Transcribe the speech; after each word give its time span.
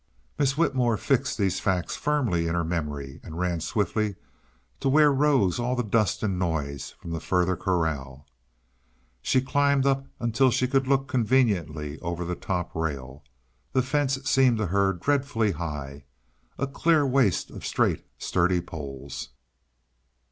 Miss 0.39 0.57
Whitmore 0.57 0.97
fixed 0.97 1.37
these 1.37 1.59
facts 1.59 1.95
firmly 1.95 2.47
in 2.47 2.55
her 2.55 2.63
memory 2.63 3.19
and 3.23 3.37
ran 3.37 3.59
swiftly 3.59 4.15
to 4.79 4.89
where 4.89 5.13
rose 5.13 5.59
all 5.59 5.75
the 5.75 5.83
dust 5.83 6.23
and 6.23 6.39
noise 6.39 6.95
from 6.99 7.11
the 7.11 7.19
further 7.19 7.55
corral. 7.55 8.25
She 9.21 9.41
climbed 9.41 9.85
up 9.85 10.07
until 10.19 10.49
she 10.49 10.67
could 10.67 10.87
look 10.87 11.07
conveniently 11.07 11.99
over 11.99 12.25
the 12.25 12.33
top 12.35 12.73
rail. 12.73 13.23
The 13.73 13.83
fence 13.83 14.17
seemed 14.27 14.57
to 14.57 14.65
her 14.65 14.91
dreadfully 14.93 15.51
high 15.51 16.05
a 16.57 16.65
clear 16.65 17.05
waste 17.05 17.51
of 17.51 17.63
straight, 17.63 18.03
sturdy 18.17 18.59
poles. 18.59 19.29